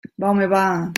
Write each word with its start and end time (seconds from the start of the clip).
Va, 0.15 0.29
home, 0.29 0.47
va. 0.55 0.65